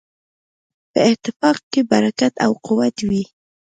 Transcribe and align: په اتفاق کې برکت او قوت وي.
په 0.91 0.99
اتفاق 1.11 1.57
کې 1.71 1.81
برکت 1.91 2.33
او 2.45 2.51
قوت 2.65 2.95
وي. 3.09 3.23